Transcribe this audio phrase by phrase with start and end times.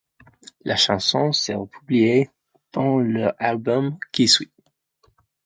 [0.65, 2.31] La chanson sera publiée
[2.73, 4.49] dans leur album qui suit.